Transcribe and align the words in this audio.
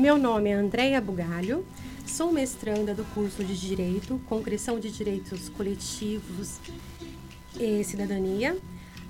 Meu 0.00 0.16
nome 0.16 0.48
é 0.48 0.54
Andréia 0.54 0.98
Bugalho, 0.98 1.62
sou 2.06 2.32
mestranda 2.32 2.94
do 2.94 3.04
curso 3.12 3.44
de 3.44 3.54
Direito, 3.54 4.18
Concreção 4.26 4.80
de 4.80 4.90
Direitos 4.90 5.50
Coletivos 5.50 6.58
e 7.54 7.84
Cidadania, 7.84 8.56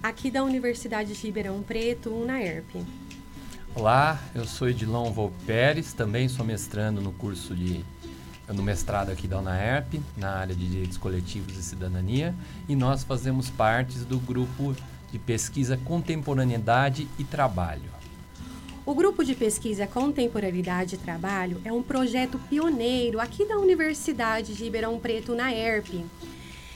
aqui 0.02 0.32
da 0.32 0.42
Universidade 0.42 1.14
de 1.14 1.22
Ribeirão 1.24 1.62
Preto, 1.62 2.10
UNAERP. 2.10 2.84
Olá, 3.72 4.20
eu 4.34 4.44
sou 4.44 4.68
Edilon 4.68 5.12
Volpe 5.12 5.36
Pérez, 5.46 5.92
também 5.92 6.28
sou 6.28 6.44
mestrando 6.44 7.00
no 7.00 7.12
curso 7.12 7.54
de 7.54 7.84
no 8.48 8.60
mestrado 8.60 9.10
aqui 9.10 9.28
da 9.28 9.38
UNAERP, 9.38 10.02
na 10.16 10.38
área 10.38 10.56
de 10.56 10.68
Direitos 10.68 10.96
Coletivos 10.96 11.56
e 11.56 11.62
Cidadania, 11.62 12.34
e 12.68 12.74
nós 12.74 13.04
fazemos 13.04 13.48
parte 13.48 13.96
do 14.00 14.18
grupo 14.18 14.74
de 15.12 15.20
pesquisa 15.20 15.76
Contemporaneidade 15.76 17.06
e 17.16 17.22
Trabalho. 17.22 17.99
O 18.86 18.94
grupo 18.94 19.22
de 19.22 19.34
pesquisa 19.34 19.86
Contemporaneidade 19.86 20.94
e 20.94 20.98
Trabalho 20.98 21.60
é 21.64 21.72
um 21.72 21.82
projeto 21.82 22.40
pioneiro 22.48 23.20
aqui 23.20 23.44
da 23.44 23.58
Universidade 23.58 24.54
de 24.54 24.64
Ribeirão 24.64 24.98
Preto, 24.98 25.34
na 25.34 25.52
ERP. 25.52 26.02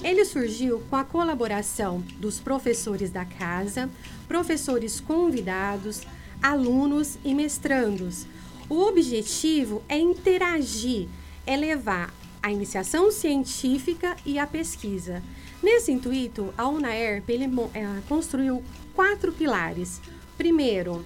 Ele 0.02 0.22
surgiu 0.26 0.82
com 0.90 0.96
a 0.96 1.04
colaboração 1.04 2.04
dos 2.18 2.38
professores 2.38 3.10
da 3.10 3.24
casa, 3.24 3.88
professores 4.28 5.00
convidados, 5.00 6.02
alunos 6.42 7.18
e 7.24 7.34
mestrandos. 7.34 8.26
O 8.68 8.82
objetivo 8.82 9.82
é 9.88 9.98
interagir, 9.98 11.08
é 11.46 11.56
levar 11.56 12.12
a 12.42 12.52
iniciação 12.52 13.10
científica 13.10 14.14
e 14.26 14.38
a 14.38 14.46
pesquisa. 14.46 15.22
Nesse 15.62 15.90
intuito, 15.90 16.52
a 16.58 16.68
UNAERP 16.68 17.30
ele, 17.30 17.46
é, 17.72 17.86
construiu 18.06 18.62
quatro 18.94 19.32
pilares. 19.32 20.02
Primeiro, 20.36 21.02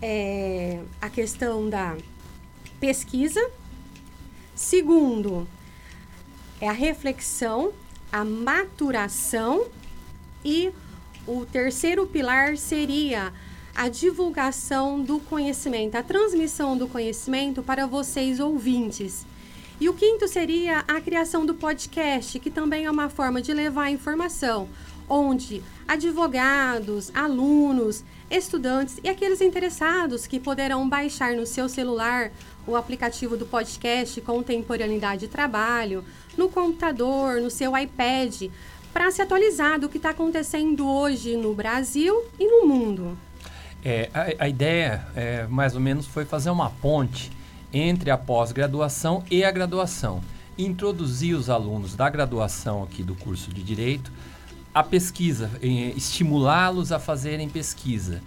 é 0.00 0.80
a 1.00 1.08
questão 1.08 1.68
da 1.68 1.96
pesquisa. 2.80 3.40
Segundo, 4.54 5.46
é 6.60 6.68
a 6.68 6.72
reflexão, 6.72 7.72
a 8.10 8.24
maturação. 8.24 9.66
E 10.44 10.72
o 11.26 11.44
terceiro 11.44 12.06
pilar 12.06 12.56
seria 12.56 13.32
a 13.74 13.88
divulgação 13.88 15.00
do 15.00 15.20
conhecimento, 15.20 15.94
a 15.94 16.02
transmissão 16.02 16.76
do 16.76 16.88
conhecimento 16.88 17.62
para 17.62 17.86
vocês 17.86 18.40
ouvintes. 18.40 19.24
E 19.80 19.88
o 19.88 19.94
quinto 19.94 20.26
seria 20.26 20.80
a 20.88 21.00
criação 21.00 21.46
do 21.46 21.54
podcast, 21.54 22.40
que 22.40 22.50
também 22.50 22.86
é 22.86 22.90
uma 22.90 23.08
forma 23.08 23.40
de 23.40 23.54
levar 23.54 23.90
informação, 23.90 24.68
onde 25.08 25.62
advogados, 25.88 27.10
alunos, 27.14 28.04
estudantes 28.30 29.00
e 29.02 29.08
aqueles 29.08 29.40
interessados 29.40 30.26
que 30.26 30.38
poderão 30.38 30.86
baixar 30.86 31.34
no 31.34 31.46
seu 31.46 31.66
celular 31.66 32.30
o 32.66 32.76
aplicativo 32.76 33.38
do 33.38 33.46
podcast 33.46 34.20
Contemporaneidade 34.20 35.22
de 35.22 35.28
Trabalho, 35.28 36.04
no 36.36 36.50
computador, 36.50 37.40
no 37.40 37.50
seu 37.50 37.74
iPad, 37.76 38.50
para 38.92 39.10
se 39.10 39.22
atualizar 39.22 39.80
do 39.80 39.88
que 39.88 39.96
está 39.96 40.10
acontecendo 40.10 40.86
hoje 40.86 41.36
no 41.36 41.54
Brasil 41.54 42.22
e 42.38 42.46
no 42.46 42.66
mundo. 42.68 43.16
É, 43.82 44.10
a, 44.12 44.44
a 44.44 44.48
ideia, 44.48 45.06
é, 45.16 45.46
mais 45.46 45.74
ou 45.74 45.80
menos, 45.80 46.06
foi 46.06 46.26
fazer 46.26 46.50
uma 46.50 46.68
ponte 46.68 47.32
entre 47.72 48.10
a 48.10 48.18
pós-graduação 48.18 49.24
e 49.30 49.42
a 49.42 49.50
graduação. 49.50 50.20
Introduzir 50.58 51.34
os 51.34 51.48
alunos 51.48 51.94
da 51.94 52.10
graduação 52.10 52.82
aqui 52.82 53.02
do 53.02 53.14
curso 53.14 53.52
de 53.52 53.62
Direito 53.62 54.12
à 54.78 54.82
pesquisa, 54.82 55.50
estimulá-los 55.96 56.92
a 56.92 56.98
fazerem 56.98 57.48
pesquisa. 57.48 58.20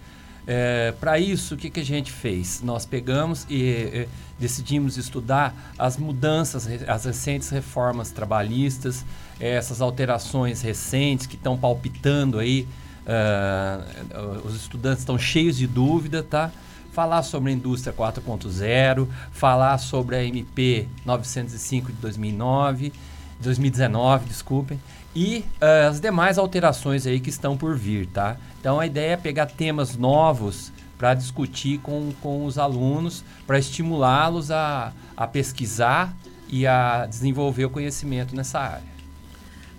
É, 0.46 0.92
Para 0.98 1.18
isso, 1.18 1.54
o 1.54 1.56
que, 1.56 1.70
que 1.70 1.80
a 1.80 1.84
gente 1.84 2.10
fez? 2.10 2.60
Nós 2.62 2.84
pegamos 2.84 3.46
e 3.48 3.64
é, 3.64 4.08
decidimos 4.38 4.96
estudar 4.96 5.72
as 5.78 5.96
mudanças, 5.96 6.68
as 6.88 7.04
recentes 7.04 7.48
reformas 7.48 8.10
trabalhistas, 8.10 9.04
essas 9.38 9.80
alterações 9.80 10.62
recentes 10.62 11.26
que 11.26 11.36
estão 11.36 11.56
palpitando 11.56 12.38
aí 12.38 12.66
Uh, 13.02 14.46
os 14.46 14.54
estudantes 14.54 15.00
estão 15.00 15.18
cheios 15.18 15.56
de 15.56 15.66
dúvida, 15.66 16.22
tá? 16.22 16.52
Falar 16.92 17.22
sobre 17.22 17.50
a 17.50 17.54
indústria 17.54 17.92
4.0, 17.92 19.08
falar 19.32 19.78
sobre 19.78 20.16
a 20.16 20.24
MP 20.24 20.86
905 21.04 21.90
de 21.90 21.98
2009, 21.98 22.92
2019, 23.42 24.26
desculpem, 24.26 24.80
e 25.14 25.44
uh, 25.60 25.88
as 25.88 26.00
demais 26.00 26.38
alterações 26.38 27.06
aí 27.06 27.20
que 27.20 27.30
estão 27.30 27.56
por 27.56 27.76
vir, 27.76 28.06
tá? 28.06 28.36
Então 28.60 28.80
a 28.80 28.86
ideia 28.86 29.12
é 29.12 29.16
pegar 29.16 29.46
temas 29.46 29.96
novos 29.96 30.72
para 30.96 31.14
discutir 31.14 31.78
com, 31.80 32.12
com 32.22 32.46
os 32.46 32.58
alunos, 32.58 33.24
para 33.46 33.58
estimulá-los 33.58 34.50
a, 34.50 34.92
a 35.16 35.26
pesquisar 35.26 36.14
e 36.48 36.66
a 36.66 37.06
desenvolver 37.06 37.64
o 37.64 37.70
conhecimento 37.70 38.36
nessa 38.36 38.60
área. 38.60 38.92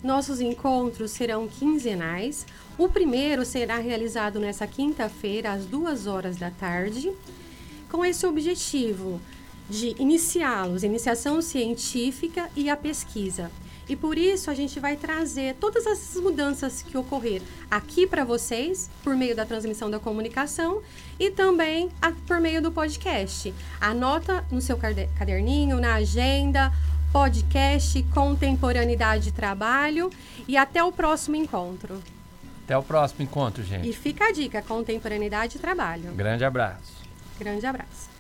Nossos 0.04 0.42
encontros 0.42 1.12
serão 1.12 1.48
quinzenais. 1.48 2.46
O 2.78 2.90
primeiro 2.90 3.46
será 3.46 3.78
realizado 3.78 4.38
nessa 4.38 4.68
quinta-feira, 4.68 5.54
às 5.54 5.66
duas 5.66 6.08
horas 6.08 6.36
da 6.36 6.52
tarde, 6.52 7.10
com 7.90 8.04
esse 8.04 8.26
objetivo 8.26 9.22
de 9.74 9.96
iniciá-los, 10.00 10.84
iniciação 10.84 11.42
científica 11.42 12.48
e 12.56 12.70
a 12.70 12.78
pesquisa. 12.78 13.50
E 13.90 13.96
por 13.96 14.18
isso 14.18 14.52
a 14.52 14.54
gente 14.54 14.80
vai 14.80 14.96
trazer 14.96 15.56
todas 15.56 15.86
essas 15.88 16.22
mudanças 16.22 16.84
que 16.84 16.96
ocorrer 16.96 17.42
aqui 17.70 18.06
para 18.06 18.24
vocês, 18.24 18.90
por 19.04 19.16
meio 19.16 19.36
da 19.36 19.46
transmissão 19.46 19.90
da 19.90 20.00
comunicação 20.00 20.82
e 21.20 21.32
também 21.32 21.90
a, 22.00 22.12
por 22.12 22.40
meio 22.40 22.62
do 22.62 22.72
podcast. 22.72 23.54
Anota 23.82 24.46
no 24.52 24.62
seu 24.62 24.78
caderninho, 24.78 25.80
na 25.82 25.96
agenda, 25.96 26.72
podcast 27.12 28.02
Contemporaneidade 28.14 29.26
de 29.26 29.32
Trabalho 29.32 30.12
e 30.48 30.56
até 30.56 30.84
o 30.84 30.92
próximo 30.92 31.36
encontro. 31.36 32.00
Até 32.64 32.78
o 32.78 32.84
próximo 32.84 33.24
encontro, 33.24 33.64
gente. 33.64 33.90
E 33.90 33.92
fica 33.92 34.28
a 34.28 34.32
dica, 34.32 34.62
Contemporaneidade 34.62 35.54
de 35.54 35.60
Trabalho. 35.60 36.14
Grande 36.14 36.46
abraço. 36.46 36.94
Grande 37.38 37.66
abraço. 37.66 38.14